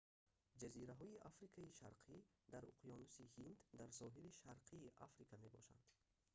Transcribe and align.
ҷазираҳои 0.61 1.21
африкаи 1.29 1.75
шарқӣ 1.79 2.15
дар 2.51 2.63
уқёнуси 2.71 3.23
ҳинд 3.35 3.57
дар 3.79 3.89
соҳили 3.99 4.37
шарқии 4.41 4.93
африка 5.07 5.35
мебошанд 5.43 5.83